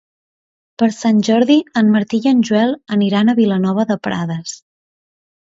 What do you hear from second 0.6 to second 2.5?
Per Sant Jordi en Martí i en